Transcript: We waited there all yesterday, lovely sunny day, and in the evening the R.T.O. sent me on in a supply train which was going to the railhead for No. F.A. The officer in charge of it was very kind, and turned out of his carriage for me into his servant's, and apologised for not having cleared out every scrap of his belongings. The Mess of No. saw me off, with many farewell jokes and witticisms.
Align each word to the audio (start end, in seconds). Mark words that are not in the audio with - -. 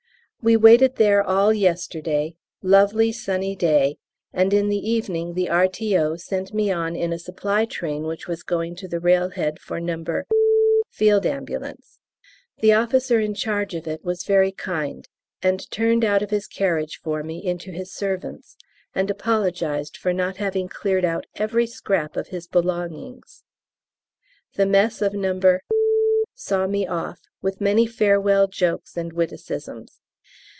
We 0.43 0.57
waited 0.57 0.95
there 0.95 1.21
all 1.23 1.53
yesterday, 1.53 2.33
lovely 2.63 3.11
sunny 3.11 3.55
day, 3.55 3.97
and 4.33 4.51
in 4.55 4.69
the 4.69 4.89
evening 4.89 5.35
the 5.35 5.47
R.T.O. 5.49 6.15
sent 6.15 6.51
me 6.51 6.71
on 6.71 6.95
in 6.95 7.13
a 7.13 7.19
supply 7.19 7.65
train 7.65 8.07
which 8.07 8.27
was 8.27 8.41
going 8.41 8.75
to 8.77 8.87
the 8.87 8.99
railhead 8.99 9.59
for 9.59 9.79
No. 9.79 10.01
F.A. 10.03 11.19
The 12.59 12.73
officer 12.73 13.19
in 13.19 13.35
charge 13.35 13.75
of 13.75 13.85
it 13.85 14.03
was 14.03 14.23
very 14.23 14.51
kind, 14.51 15.07
and 15.43 15.69
turned 15.69 16.03
out 16.03 16.23
of 16.23 16.31
his 16.31 16.47
carriage 16.47 16.99
for 17.03 17.21
me 17.21 17.45
into 17.45 17.69
his 17.71 17.93
servant's, 17.93 18.55
and 18.95 19.11
apologised 19.11 19.95
for 19.95 20.11
not 20.11 20.37
having 20.37 20.67
cleared 20.67 21.05
out 21.05 21.27
every 21.35 21.67
scrap 21.67 22.17
of 22.17 22.29
his 22.29 22.47
belongings. 22.47 23.43
The 24.55 24.65
Mess 24.65 25.03
of 25.03 25.13
No. 25.13 25.39
saw 26.33 26.65
me 26.65 26.87
off, 26.87 27.19
with 27.43 27.61
many 27.61 27.85
farewell 27.85 28.47
jokes 28.47 28.97
and 28.97 29.13
witticisms. 29.13 29.99